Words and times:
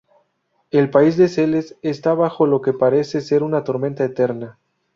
El 0.71 0.89
País 0.89 1.15
de 1.15 1.27
Celes 1.27 1.77
está 1.83 2.15
bajo 2.15 2.47
lo 2.47 2.63
que 2.63 2.73
parece 2.73 3.21
ser 3.21 3.43
una 3.43 3.63
tormenta 3.63 4.03
eterna. 4.03 4.57